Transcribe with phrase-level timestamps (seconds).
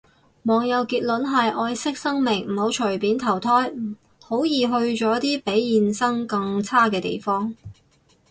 [0.41, 3.71] 網友結論係，愛惜生命唔好隨便投胎，
[4.23, 4.71] 好易去
[5.05, 7.55] 咗啲比現生更差嘅地方